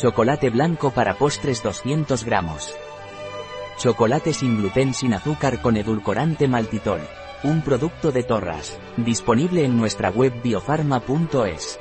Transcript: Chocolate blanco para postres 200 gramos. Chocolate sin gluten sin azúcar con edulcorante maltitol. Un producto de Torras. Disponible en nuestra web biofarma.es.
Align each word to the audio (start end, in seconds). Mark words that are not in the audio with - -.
Chocolate 0.00 0.48
blanco 0.48 0.92
para 0.92 1.12
postres 1.12 1.62
200 1.62 2.24
gramos. 2.24 2.74
Chocolate 3.76 4.32
sin 4.32 4.56
gluten 4.56 4.94
sin 4.94 5.12
azúcar 5.12 5.60
con 5.60 5.76
edulcorante 5.76 6.48
maltitol. 6.48 7.02
Un 7.42 7.60
producto 7.60 8.10
de 8.10 8.22
Torras. 8.22 8.78
Disponible 8.96 9.62
en 9.62 9.76
nuestra 9.76 10.08
web 10.08 10.32
biofarma.es. 10.42 11.78